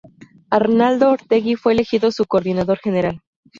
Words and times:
Arnaldo 0.49 1.11
Otegi 1.11 1.55
fue 1.55 1.73
elegido 1.73 2.11
su 2.11 2.25
coordinador 2.25 2.79
general. 2.79 3.21